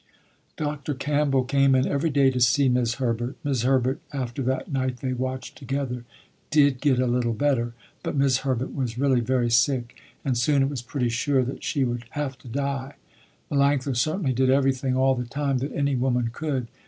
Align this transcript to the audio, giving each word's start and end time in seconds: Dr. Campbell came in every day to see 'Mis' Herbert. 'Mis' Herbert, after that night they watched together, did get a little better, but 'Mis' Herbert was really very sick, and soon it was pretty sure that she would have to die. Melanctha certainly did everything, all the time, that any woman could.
Dr. 0.57 0.95
Campbell 0.95 1.43
came 1.43 1.75
in 1.75 1.85
every 1.85 2.09
day 2.09 2.31
to 2.31 2.39
see 2.39 2.67
'Mis' 2.69 2.95
Herbert. 2.95 3.37
'Mis' 3.43 3.61
Herbert, 3.61 4.01
after 4.11 4.41
that 4.41 4.71
night 4.71 4.97
they 4.97 5.13
watched 5.13 5.55
together, 5.59 6.05
did 6.49 6.81
get 6.81 6.97
a 6.97 7.05
little 7.05 7.33
better, 7.33 7.75
but 8.01 8.15
'Mis' 8.15 8.39
Herbert 8.39 8.73
was 8.73 8.97
really 8.97 9.19
very 9.21 9.51
sick, 9.51 9.95
and 10.25 10.35
soon 10.35 10.63
it 10.63 10.71
was 10.71 10.81
pretty 10.81 11.09
sure 11.09 11.43
that 11.43 11.63
she 11.63 11.83
would 11.83 12.05
have 12.09 12.35
to 12.39 12.47
die. 12.47 12.95
Melanctha 13.51 13.95
certainly 13.95 14.33
did 14.33 14.49
everything, 14.49 14.97
all 14.97 15.13
the 15.13 15.25
time, 15.25 15.59
that 15.59 15.71
any 15.71 15.95
woman 15.95 16.31
could. 16.33 16.67